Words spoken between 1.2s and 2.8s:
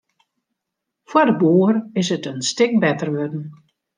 de boer is it in stik